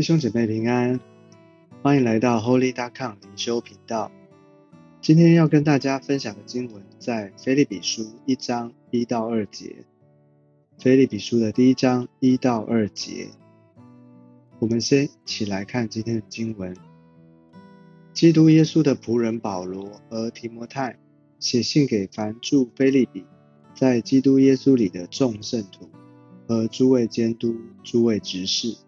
[0.00, 0.98] 弟兄姐妹平安，
[1.82, 4.10] 欢迎来到 Holy Dot Com 灵修频道。
[5.02, 9.76] 今天要跟大家分享的经文在菲利比书一章一到二节。
[10.78, 13.28] 菲利比书的第一章一到二节，
[14.58, 16.74] 我们先一起来看今天的经文。
[18.14, 20.98] 基督耶稣的仆人保罗和提摩太
[21.38, 23.26] 写信给凡住菲利比，
[23.74, 25.90] 在基督耶稣里的众圣徒
[26.48, 28.78] 和诸位监督、诸位执事。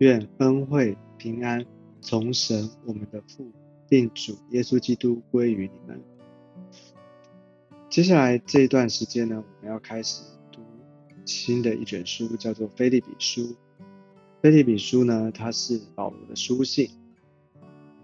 [0.00, 1.66] 愿恩惠平安
[2.00, 3.52] 从神我们的父，
[3.86, 6.02] 并主耶稣基督归于你们。
[7.90, 10.62] 接下来这一段时间呢，我们要开始读
[11.26, 13.42] 新的一卷书，叫做《菲利比书》。
[14.40, 16.88] 《菲利比书》呢，它是保罗的书信，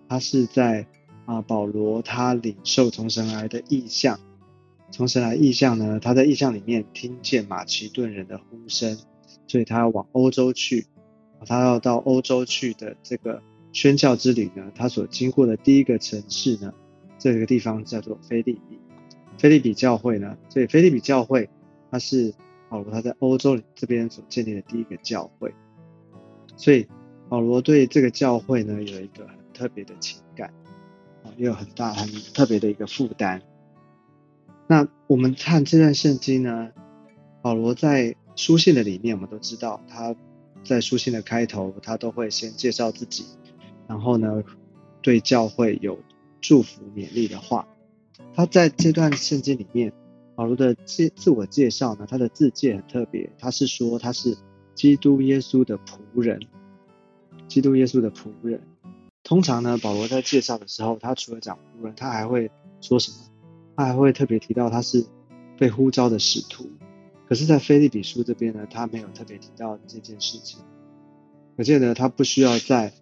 [0.07, 0.87] 它是在
[1.25, 4.21] 啊保罗他领受从神来的意象，
[4.91, 8.99] 从神来意象呢，他在意象里面听见马其顿人的呼声，
[9.47, 10.87] 所以他要往欧洲去。
[11.45, 13.43] 他要到欧洲去的这个
[13.73, 16.73] 宣教之旅呢，他所经过的第一个城市呢，
[17.19, 18.79] 这个地方叫做菲利比。
[19.37, 21.49] 菲利比教会呢，所以菲利比教会
[21.91, 22.33] 它是
[22.71, 25.53] 保罗他在欧洲这边所建立的第一个教会。
[26.57, 26.87] 所以
[27.29, 30.51] 保罗对这个教会呢有一个很特别的情感，
[31.37, 33.43] 也有很大很特别的一个负担。
[34.67, 36.71] 那我们看这段圣经呢，
[37.43, 40.17] 保罗在书信的里面，我们都知道他。
[40.67, 43.25] 在书信的开头，他都会先介绍自己，
[43.89, 44.43] 然后呢，
[45.01, 45.99] 对教会有
[46.41, 47.67] 祝福勉励的话。
[48.35, 49.93] 他在这段圣经里面，
[50.35, 54.37] 保罗的介自我介绍呢，他的自介很特别，他是说他是
[54.75, 56.41] 基督耶稣的仆人，
[57.49, 58.61] 基督耶稣的仆人。
[59.23, 63.17] 通常呢，保罗在介绍的时候，他除了讲仆人，他还会说什么？
[63.77, 65.05] 他还会特别提到他是
[65.59, 66.69] 被呼召的使徒。
[67.29, 70.61] 可是，在菲利比书这边呢，他没有特别提到这件事情。
[71.57, 72.93] 可见呢，他不需要再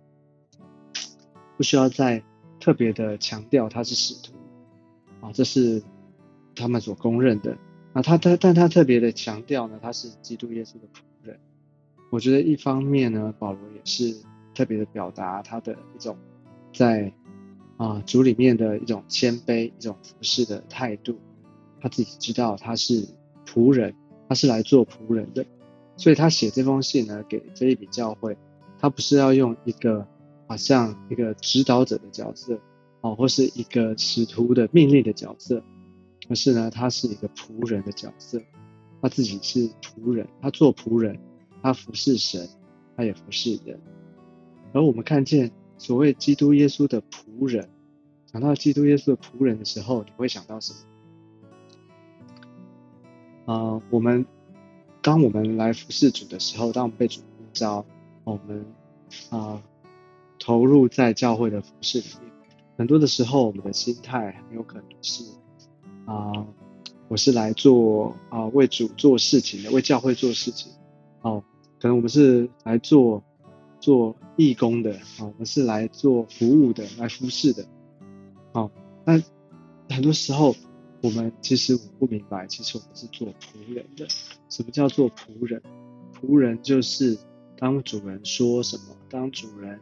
[1.58, 2.24] 不需要再
[2.58, 4.32] 特别的强调他是使徒
[5.20, 5.82] 啊，这是
[6.54, 7.58] 他们所公认的。
[7.92, 11.38] 啊，他他但他特别的强调呢，他是基督耶稣的仆人。
[12.10, 14.16] 我觉得一方面呢，保罗也是
[14.54, 16.16] 特别的表达他的一种
[16.72, 17.12] 在
[17.76, 21.18] 啊主里面的一种谦卑、一种服侍的态度。
[21.78, 23.06] 他自己知道他是
[23.44, 23.94] 仆人。
[24.28, 25.44] 他是来做仆人的，
[25.96, 28.36] 所以他写这封信呢给菲利比教会，
[28.78, 30.06] 他不是要用一个
[30.46, 32.58] 好像一个指导者的角色，
[33.00, 35.62] 哦，或是一个使徒的命令的角色，
[36.28, 38.40] 而是呢他是一个仆人的角色，
[39.00, 41.18] 他自己是仆人，他做仆人，
[41.62, 42.48] 他服侍神，
[42.96, 43.78] 他也服侍人。
[44.72, 47.68] 而我们看见所谓基督耶稣的仆人，
[48.32, 50.78] 讲到基督耶稣的仆人的时候，你会想到什么？
[53.46, 54.24] 啊，我们
[55.02, 57.84] 当我们来服侍主的时候，当我们被主呼召，
[58.24, 58.64] 我们
[59.28, 59.62] 啊
[60.38, 62.32] 投入在教会的服侍里面，
[62.78, 65.24] 很多的时候，我们的心态很有可能是
[66.06, 66.32] 啊，
[67.08, 70.72] 我是来做啊为主做事情的，为教会做事情。
[71.20, 71.44] 哦，
[71.78, 73.22] 可能我们是来做
[73.78, 77.66] 做义工的，啊，我们是来做服务的，来服侍的。
[78.54, 78.70] 好，
[79.04, 79.22] 那
[79.90, 80.56] 很多时候。
[81.04, 84.08] 我们其实我不明白，其实我们是做仆人的。
[84.48, 85.60] 什么叫做仆人？
[86.14, 87.18] 仆人就是
[87.58, 89.78] 当主人说什么，当主人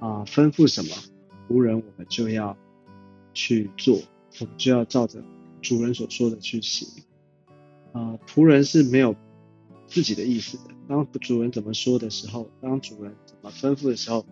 [0.00, 0.96] 啊吩咐什么，
[1.46, 2.56] 仆人我们就要
[3.34, 4.00] 去做，
[4.40, 5.22] 我们就要照着
[5.60, 6.88] 主人所说的去行。
[7.92, 9.14] 啊，仆人是没有
[9.86, 10.74] 自己的意思的。
[10.88, 14.24] 当主人怎么说的时候，当主人怎么吩咐的时候，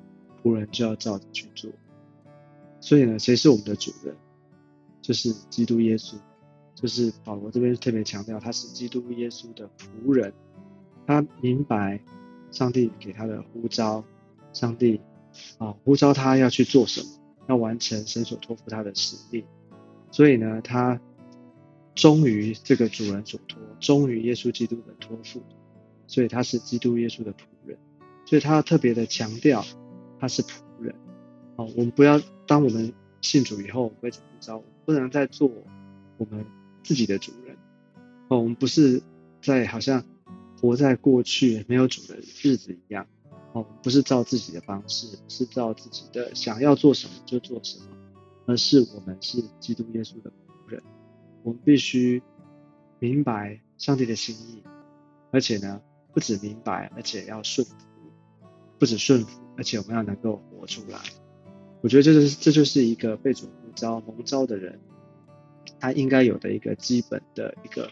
[0.43, 1.71] 仆人就要照着去做。
[2.81, 4.17] 所以呢，谁是我们的主人？
[5.03, 6.15] 就是基督耶稣。
[6.75, 10.33] 就是保罗这边特别强调，他是基督耶稣的仆人，
[11.07, 12.01] 他明白
[12.51, 14.03] 上帝给他的呼召，
[14.53, 15.01] 上帝
[15.59, 17.07] 啊呼召他要去做什么，
[17.49, 19.45] 要完成神所托付他的使命，
[20.11, 20.99] 所以呢，他
[21.95, 25.43] 忠于这个主人所托，忠于耶稣基督的托付，
[26.07, 27.77] 所以他是基督耶稣的仆人，
[28.25, 29.63] 所以他特别的强调
[30.19, 30.95] 他是仆人。
[31.57, 32.91] 哦，我们不要当我们
[33.21, 35.51] 信主以后被主呼召，不能再做
[36.17, 36.47] 我们。
[36.83, 37.57] 自己的主人
[38.29, 39.03] 哦，我们不是
[39.43, 40.05] 在好像
[40.61, 43.07] 活在过去没有主的日子一样
[43.53, 47.87] 哦，不是照自己的方式，是照自己的想要做什么就做什么，
[48.47, 50.83] 而是我们是基督耶稣的仆人，
[51.43, 52.23] 我们必须
[52.99, 54.63] 明白上帝的心意，
[55.33, 55.81] 而且呢，
[56.13, 57.75] 不止明白，而且要顺服，
[58.79, 60.99] 不止顺服，而且我们要能够活出来。
[61.83, 64.79] 我觉得这就是这就是一个被主呼召蒙召的人。
[65.81, 67.91] 他应该有的一个基本的一个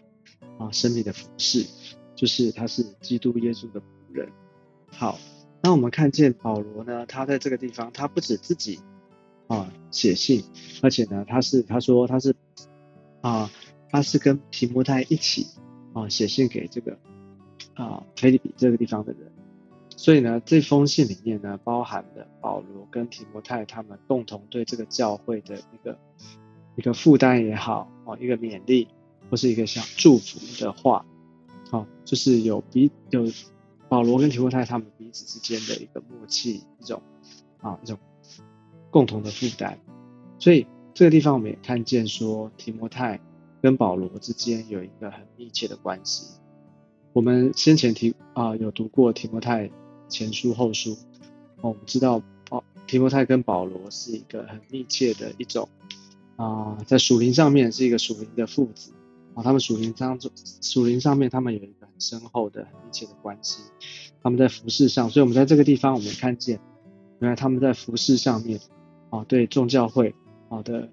[0.58, 1.67] 啊生命的服饰，
[2.14, 4.31] 就是他是基督耶稣的仆人。
[4.90, 5.19] 好，
[5.62, 8.79] 那我们看见保罗呢，他在这个地方，他不止自己
[9.46, 10.44] 啊写信，
[10.82, 12.35] 而且呢，他是他说他是
[13.23, 13.50] 啊，
[13.90, 15.46] 他是跟提摩太一起
[15.94, 16.99] 啊写信给这个
[17.75, 19.32] 啊菲利比这个地方的人。
[19.96, 25.99] 所以呢，这封信里面呢，包含了保罗跟提摩太他们共同对这个教会的一个
[26.78, 28.86] 一个负担也好，哦，一个勉励
[29.28, 31.04] 或是一个像祝福的话，
[31.72, 33.26] 哦，就是有彼有
[33.88, 37.02] 保罗跟提摩太他们彼此之间的一个默契，一种
[37.60, 37.98] 啊一种
[38.90, 39.76] 共同的负担。
[40.38, 43.20] 所以这个地方我们也看见说，提摩太
[43.60, 46.38] 跟保罗之间有一个很密切的关系。
[47.12, 49.70] 我们先前提啊有读过提摩太。
[50.10, 50.96] 前书后书，
[51.60, 55.69] 哦，我们知道哦，提摩太跟保罗是一个很密切的一种
[56.38, 58.93] 啊，在属灵上面是一个属灵的父子
[59.35, 60.31] 啊，他们属灵当中
[60.62, 63.61] 属灵上面他们有一个很深厚的、很密切的关系。
[64.23, 66.58] 他们在服饰上，所以我们在这个地方我们看见，
[67.19, 68.58] 原来他们在服饰上面
[69.11, 70.14] 啊，对众教会
[70.49, 70.88] 啊的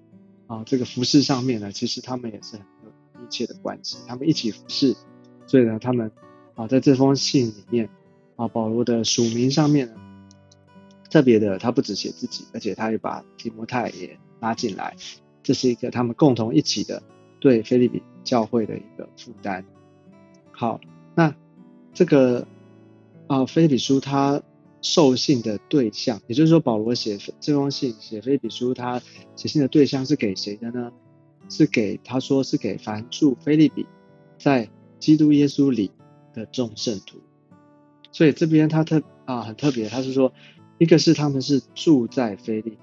[0.46, 4.94] 啊这个服饰上面呢，其实他们也是很有密切的关系，他们一起服侍，
[5.46, 6.10] 所以呢，他们
[6.54, 7.88] 啊在这封信里面。
[8.36, 9.94] 啊，保罗的署名上面呢，
[11.08, 14.94] 特别的，他不只写自己，而且他也把提摩太也拉进来，
[15.46, 17.00] 这是一个他们共同一起的
[17.38, 19.64] 对菲利比教会的一个负担。
[20.50, 20.80] 好，
[21.14, 21.32] 那
[21.94, 22.44] 这个
[23.28, 24.42] 啊，菲利比书他
[24.82, 29.00] 受信的对象，也就是说，保罗写这封信写菲利比书，他
[29.36, 30.92] 写信的对象是给谁的呢？
[31.48, 33.86] 是给他说是给凡住菲利比
[34.36, 35.92] 在基督耶稣里
[36.34, 37.18] 的众圣徒。
[38.10, 40.32] 所以这边他特啊很特别，他是说，
[40.78, 42.76] 一个是他们是住在菲利，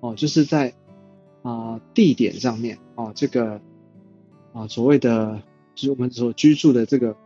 [0.00, 0.72] 哦，就是在
[1.42, 3.60] 啊地点上面啊，这个
[4.52, 5.42] 啊所谓的
[5.74, 7.16] 就是我们所居住的这个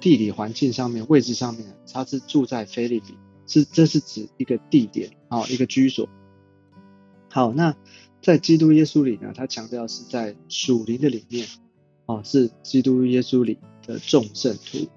[0.00, 3.16] 地理环境上面位置上面，他是住在菲律宾，
[3.46, 6.08] 是这是指一个地点啊一个居所。
[7.30, 7.74] 好，那
[8.20, 11.46] 在基督耶稣里呢，他强调是在属灵的里面，
[12.06, 14.88] 哦，是基督耶稣里的众圣徒。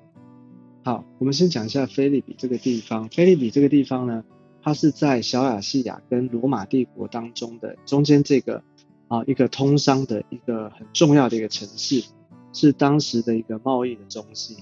[0.83, 3.07] 好，我们先讲一下菲利比这个地方。
[3.09, 4.23] 菲利比这个地方呢，
[4.65, 8.63] 它是在小亚细亚跟罗马帝国当中的中间这个
[9.07, 12.03] 啊一个通商的一个很重要的一个城市，
[12.51, 14.57] 是当时的一个贸易的中心。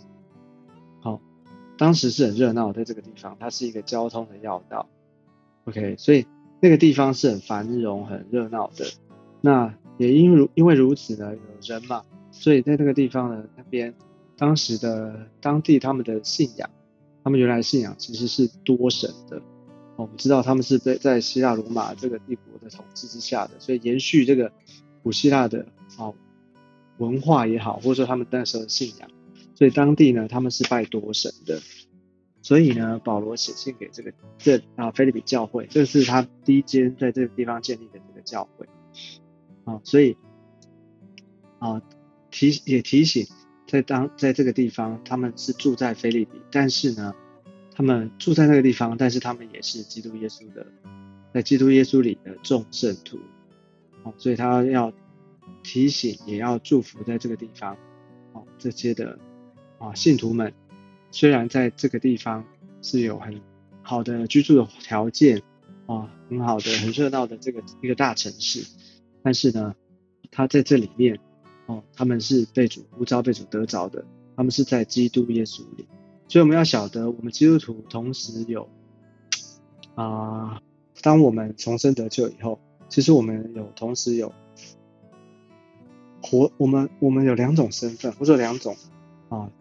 [1.00, 1.22] 好，
[1.78, 4.90] 当时是很热闹，在这个地方，它是一个交通的要道。
[5.64, 6.28] OK，所以
[6.60, 8.86] 那个地方是很繁荣、很热闹的。
[9.40, 13.94] 那也因如因为如此呢，有人嘛，所以在那个地方呢，那边。
[14.36, 16.70] 当时的当地他们的信仰，
[17.24, 19.42] 他们原来信仰其实是多神的。
[19.96, 24.52] 我们知道他们是在在希腊罗马这个帝国的统治之下的，所以延续这个
[25.04, 25.66] 古希腊的
[25.98, 26.12] 啊
[26.98, 29.10] 文化也好，或者说他们那时候的信仰，
[29.56, 31.62] 所以当地呢他们是拜多神的。
[32.42, 38.68] 所以呢，保罗写信给这个这啊菲利比教会，这是他第一间在这个地方建立的这个教会
[39.64, 40.18] 啊，所以
[41.60, 41.82] 啊
[42.32, 43.26] 提也提醒。
[43.66, 47.16] 在当在这个地方，他们是住在菲利比，但是呢，
[47.76, 50.66] 他们住在那个地方，但是他们也是基督耶稣的，
[51.34, 53.20] 在基督耶稣里的众圣徒，
[54.04, 54.92] 哦，所以他要
[55.64, 57.76] 提醒，也要祝福在这个地方，
[58.34, 59.18] 哦，这些的
[59.80, 60.54] 啊信徒们，
[61.12, 62.46] 虽然在这个地方
[62.82, 63.42] 是有很
[63.82, 65.42] 好的居住的条件，
[65.88, 68.66] 啊，很好的、很热闹的这个一个大城市，
[69.22, 69.76] 但是呢，
[70.32, 71.20] 他在这里面。
[71.66, 74.04] 哦，他们是被主呼召、被主得着的，
[74.36, 75.88] 他们是在基督耶稣里，
[76.34, 78.68] 所以我们要晓得，我们基督徒同时有
[79.94, 80.60] 啊，
[81.04, 82.60] 当我们重生得救以后，
[82.90, 84.34] 其实我们有同时有
[86.24, 88.76] 活，我们我们有两种身份，或者两种
[89.30, 89.52] 啊，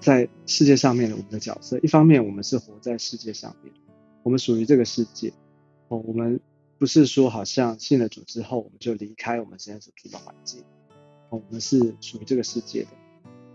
[0.00, 3.72] 在世界上面的我们的角色，一方面我们是活在世界上面，
[4.24, 5.32] 我们属于这个世界，
[5.86, 6.40] 哦，我们
[6.76, 10.60] 不是说好像信了主之后，我们就离开我们现在所处的环境。
[11.28, 12.88] 哦我们是属于这个世界的，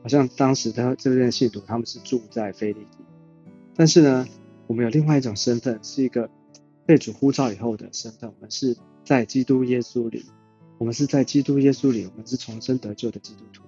[0.01, 3.03] 好像当时他这边的信徒他们是住在菲利比，
[3.75, 4.27] 但是呢，
[4.67, 6.29] 我们有另外一种身份，是一个
[6.85, 10.25] 被主呼召以后的身份，我们是在基督耶稣里，
[10.77, 13.63] 我们是在基督耶稣里，我们是重生得救的基督徒。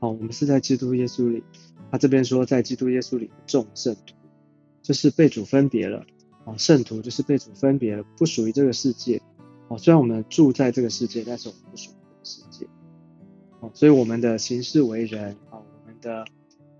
[0.00, 1.42] 好，我们是在基督耶稣里，
[1.90, 4.14] 他这边说在基督耶稣里的众圣徒，
[4.82, 6.04] 就是被主分别了。
[6.44, 9.22] 哦，圣徒就是被主分别了，不属于这个世界。
[9.68, 12.68] 哦，虽然我们住在这个世界，但是我们不属于这个世界。
[13.74, 16.24] 所以我们的行事为人啊，我们的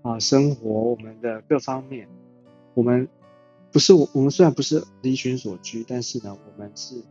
[0.01, 2.07] 啊生活，我们的各方面，
[2.73, 3.07] 我们
[3.71, 7.03] 不是我，我们虽然不是离群所居，但是呢，我们是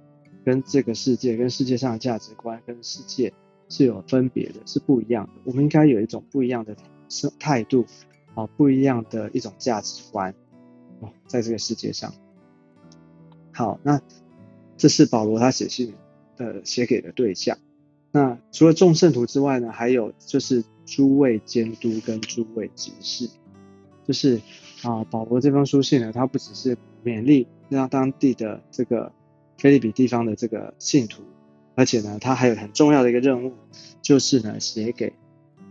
[0.44, 3.32] 跟这个世界、跟世界上的价值观、跟世界
[3.68, 5.32] 是有分别的，是不一样的。
[5.44, 6.74] 我们应该有一种不一样的
[7.08, 7.84] 生态度
[8.34, 10.34] 啊，不一样的一种价值观
[11.00, 12.12] 哦，在这个世界上。
[13.52, 14.00] 好，那
[14.76, 15.94] 这是保罗他写信
[16.36, 17.58] 的写给的对象。
[18.16, 23.28] 那除了众圣徒之外呢，还有就是诸位监督跟诸位执事，
[24.06, 24.40] 就是
[24.82, 29.12] 啊，保罗这封书信呢，他不只是勉励让当地的这个
[29.58, 31.24] 菲利比地方的这个信徒，
[31.74, 33.52] 而且呢，他还有很重要的一个任务，
[34.00, 35.12] 就是呢，写给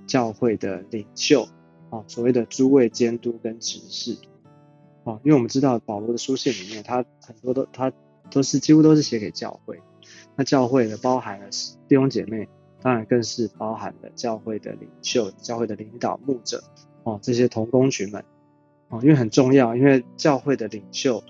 [0.05, 1.47] 教会的领袖
[1.89, 4.15] 啊，所谓的诸位监督跟执事
[5.03, 7.91] 啊，因为我们知道保罗的书信里面，他很多都他
[8.29, 9.81] 都是几乎都是写给教会。
[10.37, 11.47] 那教会呢，包含了
[11.87, 12.47] 弟兄姐妹，
[12.81, 16.61] 当然更是包含了教会的领袖、教会的领导、牧者
[17.03, 18.23] 哦，这些同工群们
[18.89, 21.23] 哦，因为很重要，因为教会的领袖，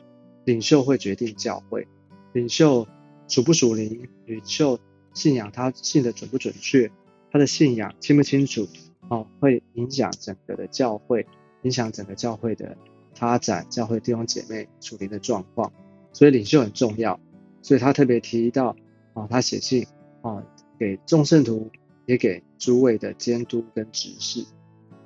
[0.43, 1.87] 领袖会决定教会，
[2.33, 2.87] 领袖
[3.27, 4.79] 属不属灵，领袖
[5.13, 6.91] 信仰他信的准不准确，
[7.31, 8.67] 他的信仰清不清楚
[9.09, 11.27] 哦，会影响整个的教会，
[11.61, 12.75] 影响整个教会的
[13.13, 15.71] 发展，教会弟兄姐妹属灵的状况，
[16.11, 17.19] 所以领袖很重要，
[17.61, 18.75] 所以他特别提到。
[19.15, 19.87] 啊，他写信
[20.21, 20.45] 啊，
[20.77, 21.71] 给众圣徒，
[22.05, 24.45] 也给诸位的监督跟执事。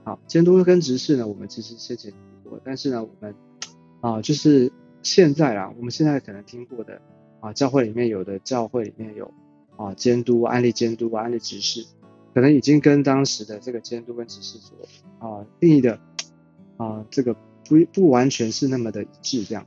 [0.03, 3.33] 好，监督跟执事呢，我们其实先前提过，但是呢，我们
[4.01, 4.71] 啊，就是
[5.03, 7.01] 现在啊，我们现在可能听过的
[7.39, 9.31] 啊，教会里面有的教会里面有
[9.77, 11.85] 啊，监督、安利监督、安利执事，
[12.33, 14.75] 可能已经跟当时的这个监督跟执事所
[15.19, 15.99] 啊定义的
[16.77, 17.33] 啊，这个
[17.65, 19.65] 不不完全是那么的一致这样。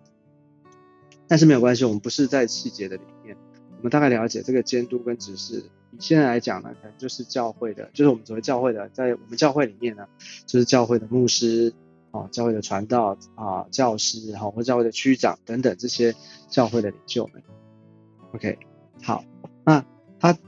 [1.29, 3.37] 但是没有关系，我们不是在细节的里面。
[3.83, 5.65] 我们大概了解这个监督跟指示，
[5.99, 10.07] 现在来讲呢，可能就是教会的，就是我们所谓教会的，在我们教会里面呢，
[10.47, 11.75] 就是教会的牧师
[12.13, 16.15] 啊，教会的传道啊，教师哈，或教会的区长等等这些
[16.49, 17.43] 教会的领袖们。
[18.35, 18.57] OK，
[19.03, 19.25] 好，
[19.65, 19.85] 那
[20.21, 20.39] 他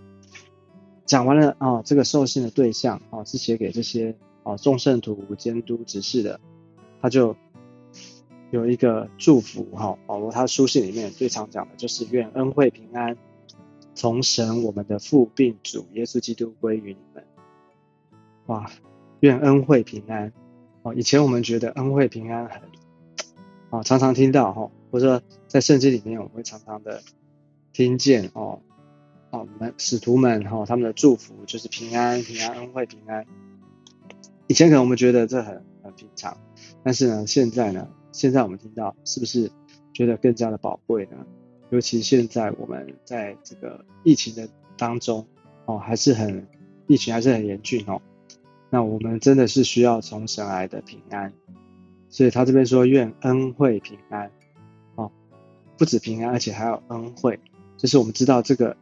[1.04, 4.14] 讲完了啊，这个受信的对象啊，是写给这些
[4.44, 6.38] 啊众圣徒监督指示的，
[7.02, 7.36] 他就。
[8.54, 13.16] 有一个祝福哈，保罗他书信里面最常讲的就是愿恩惠平安
[13.96, 17.25] 从神我们的父并主耶稣基督归于你们。
[18.46, 18.70] 哇，
[19.18, 20.32] 愿恩惠平安
[20.82, 20.94] 哦！
[20.94, 22.62] 以前我们觉得恩惠平安很
[23.70, 27.02] 啊，常常听到哈，或者在圣经里面我们会常常的
[27.73, 28.61] 听见哦，
[29.30, 33.26] 哦，们使徒们哈他们的祝福就是平安平安恩惠平安。
[34.46, 36.37] 以前可能我们觉得这很很平常，
[36.84, 37.88] 但是呢，现在呢？
[38.14, 39.50] 现在我们听到，是不是
[39.92, 41.16] 觉得更加的宝贵呢？
[41.71, 45.26] 尤其现在我们在这个疫情的当中，
[45.66, 46.47] 哦，还是很
[46.87, 48.00] 疫情还是很严峻哦。
[48.71, 51.33] 那我们真的是需要从神来的平安，
[52.09, 54.30] 所以他这边说愿恩惠平安，
[54.94, 55.11] 哦，
[55.76, 57.40] 不止平安，而且还有恩惠，
[57.76, 58.76] 就是我们知道这个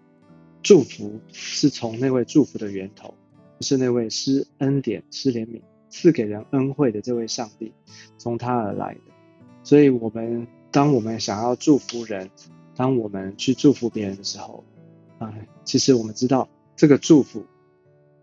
[0.62, 3.15] 祝福是从那位祝福的源头，
[3.61, 7.73] 是那位施恩典、施怜悯、赐给人恩惠的这位上帝，
[8.19, 9.12] 从他而来的。
[9.64, 12.28] 所以，我们当我们想要祝福人，
[12.75, 14.64] 当我们去祝福别人的时候，
[15.19, 15.33] 啊，
[15.64, 17.45] 其实我们知道这个祝福，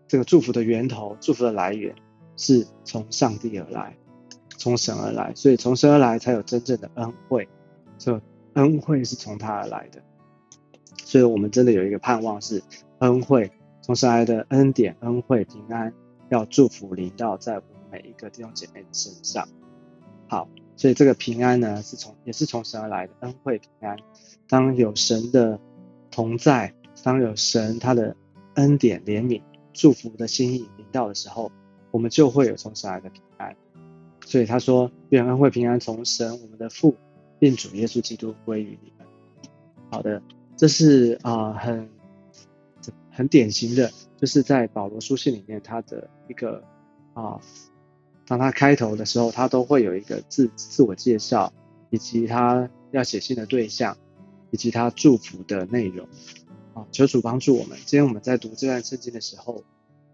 [0.06, 1.94] 这个祝福的源头，祝福的来源
[2.36, 3.96] 是从上帝而来，
[4.58, 5.32] 从神而来。
[5.34, 7.48] 所以从神而来才有真正的恩惠，
[7.96, 8.20] 这
[8.52, 10.02] 恩惠是从他而来的。
[11.04, 12.62] 所以我们真的有一个盼望是
[12.98, 15.92] 恩惠从神来的恩典、恩惠、平安，
[16.28, 19.48] 要祝福临到在我们每一个弟兄姐妹的身上。
[20.28, 20.46] 好。
[20.80, 23.98] 所以这个平安呢，是从也是从神而来的恩惠平安。
[24.48, 25.60] 当有神的
[26.10, 26.72] 同在，
[27.02, 28.16] 当有神他的
[28.54, 29.42] 恩典怜悯
[29.74, 31.52] 祝福的心意临到的时候，
[31.90, 33.54] 我们就会有从神来的平安。
[34.24, 36.96] 所以他说，愿恩惠平安从神我们的父，
[37.38, 39.06] 并主耶稣基督归于你们。
[39.90, 40.22] 好的，
[40.56, 41.90] 这是啊很
[43.10, 46.64] 很典型的，就是在保罗书信里面他的一个
[47.12, 47.38] 啊。
[48.30, 51.52] 当他开头的时候，他都会有一个自自我介绍，
[51.90, 53.96] 以及他要写信的对象，
[54.52, 56.06] 以及他祝福的内容。
[56.72, 57.76] 啊，求主帮助我们。
[57.84, 59.64] 今天我们在读这段圣经的时候，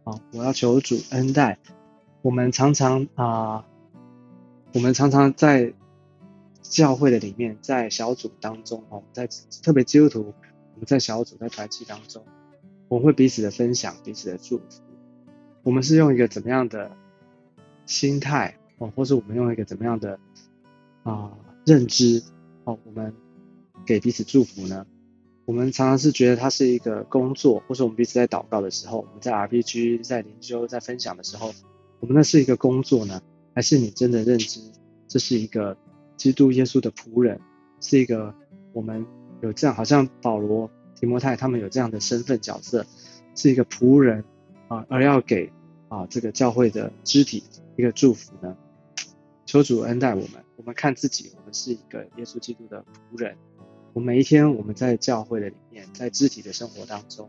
[0.05, 1.59] 啊，我要求主恩待。
[2.23, 3.67] 我们常常啊，
[4.73, 5.75] 我们常常在
[6.63, 9.29] 教会的里面，在小组当中，哦，在
[9.63, 10.33] 特别基督徒，
[10.73, 12.25] 我们在小组在团契当中，
[12.89, 14.65] 我们会彼此的分享，彼此的祝福。
[15.63, 16.91] 我们是用一个怎么样的？
[17.87, 20.19] 心态哦，或是我们用一个怎么样的
[21.03, 21.33] 啊
[21.65, 22.23] 认知
[22.65, 23.15] 哦，我们
[23.87, 24.87] 给彼此祝福呢？
[25.45, 31.55] 我们常常是觉得它是一个工作，或是我们彼此在祷告的时候，我们在 RPG 在灵修在分享的时候，
[32.01, 33.23] 我们那是一个工作呢？
[33.55, 34.61] 还是你真的认知
[35.09, 35.77] 这是一个
[36.17, 37.41] 基督耶稣的仆人，
[37.81, 38.35] 是一个
[38.73, 39.07] 我们
[39.41, 42.85] 有这样好像保罗提摩太他们有这样的身份角色，
[43.37, 44.25] 是一个仆人
[44.69, 45.51] 啊，而要给
[45.89, 47.43] 啊这个教会的肢体。
[47.77, 48.57] 一个祝福呢，
[49.45, 50.43] 求主恩待我们。
[50.57, 53.37] 我们看自己，我们是一个耶稣基督的仆人。
[53.93, 57.29] 我每一天，我们在教会的里面，在肢体的生活当中，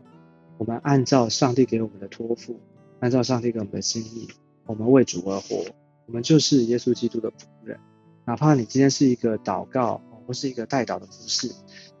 [0.56, 2.58] 我们按照上帝给我们的托付，
[3.00, 4.26] 按照上帝给我们的心意，
[4.64, 5.64] 我们为主而活。
[6.06, 7.78] 我们就是耶稣基督的仆人。
[8.24, 11.48] 哪怕你今天是一个祷告，或是一个代祷的服饰，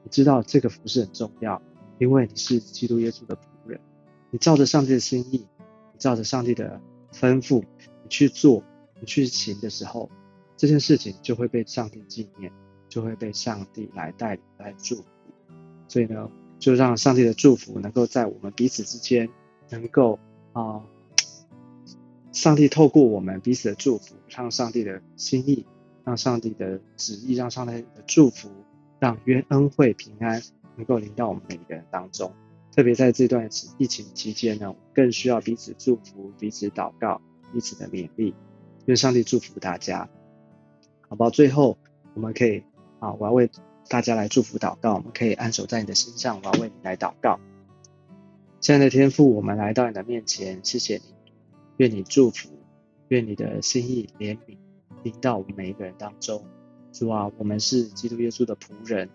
[0.02, 1.60] 你知道这个服饰很重要，
[1.98, 3.78] 因为你是基督耶稣的仆人。
[4.30, 5.46] 你照着上帝的心意，
[5.98, 6.80] 照着上帝的
[7.12, 7.60] 吩咐，
[8.02, 8.62] 你去做。
[9.00, 10.10] 你去行的时候，
[10.56, 12.50] 这件事情就会被上帝纪念，
[12.88, 15.04] 就会被上帝来带领、来祝福。
[15.86, 16.28] 所以呢，
[16.58, 19.28] 就让上帝的祝福能够在我们彼此之间，
[19.70, 20.18] 能够
[20.52, 20.82] 啊，
[22.32, 25.64] 上帝透过我们彼此的祝福，让上帝的心意，
[26.04, 28.50] 让上帝的旨意，让上帝的祝福，
[28.98, 30.42] 让冤恩惠平安
[30.74, 32.32] 能够临到我们每一个人当中。
[32.78, 37.20] 特别在这段疫情期间呢，更需要彼此祝福、彼此祷告、
[37.52, 38.36] 彼此的勉励。
[38.86, 40.08] 愿上帝祝福大家，
[41.08, 41.30] 好不好？
[41.30, 41.76] 最后，
[42.14, 42.62] 我们可以
[43.00, 43.50] 啊，我要为
[43.88, 44.94] 大家来祝福祷告。
[44.94, 47.40] 我们可以安守在你的心上，我要为你来祷告。
[48.60, 51.02] 亲爱的天父，我们来到你的面前，谢谢你。
[51.78, 52.48] 愿你祝福，
[53.08, 54.56] 愿你的心意怜悯
[55.02, 56.44] 临到我们每一个人当中。
[56.92, 59.10] 主啊，我们是基督耶稣的仆人，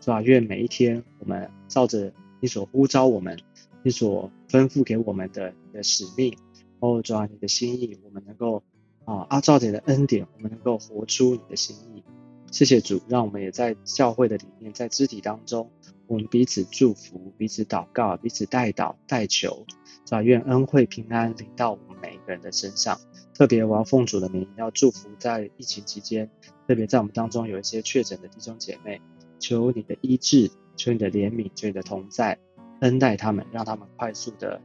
[0.00, 3.38] 主啊，愿每一天我们照着你所呼召我们、
[3.82, 6.36] 你所吩咐给我们的你的使命，
[6.80, 8.62] 哦，主啊，你的心意，我们能够。
[9.04, 12.04] 啊，阿照你的恩典，我们能够活出你的心意。
[12.52, 15.70] 谢谢主，让我们也在教会的里面，在肢体当中，
[16.06, 19.64] 我们彼此祝福，彼此祷告，彼此代祷代求，
[20.04, 23.00] 主啊，愿恩惠平安临到我们每一个人的身上。
[23.32, 26.28] 特别我要奉主的名，要祝福在疫情期间，
[26.66, 29.00] 特别在我们当中有一些确诊的弟兄姐妹，
[29.38, 32.38] 求你的医治，求你的怜悯，求你的同在，
[32.80, 34.58] 恩待他们，让他们快速的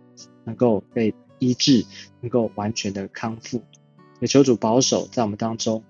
[0.45, 1.85] 能够被医治，
[2.21, 3.61] 能够完全的康复。
[4.21, 5.83] 也求主保守在我们当中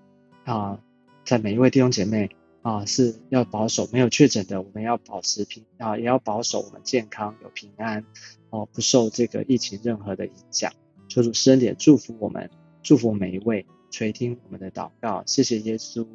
[0.45, 0.79] 啊，
[1.23, 2.29] 在每一位弟兄姐妹
[2.63, 8.03] 啊，是要保守没有确诊的，我们要保持平啊，也要保守我们健康有平安
[8.49, 10.71] 哦，不受这个疫情任何的影响。
[11.09, 12.49] 求主施恩典祝福我们，
[12.81, 15.21] 祝福每一位垂听我们的祷告。
[15.27, 16.07] 谢谢耶稣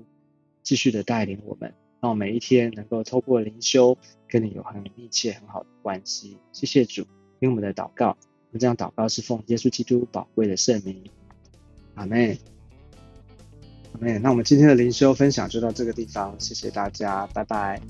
[0.65, 3.97] 继续的带领我们，让我每一天能够透过灵修
[4.29, 6.39] 跟你有很密切很好的关系。
[6.53, 7.05] 谢谢主
[7.41, 11.03] 听我们的祷告，我们这样祷告是奉耶稣基督宝贵的圣名。
[11.95, 12.39] 阿妹，
[13.95, 17.81] 阿妹，那我们今天的灵修分享就到这个地方，谢谢大家，拜拜。